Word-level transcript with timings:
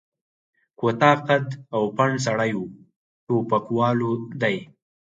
کوتاه 0.79 1.17
قد 1.27 1.47
او 1.75 1.83
پنډ 1.95 2.15
سړی 2.25 2.51
و، 2.59 2.63
ټوپکوالو 3.25 4.11
دی. 4.41 4.57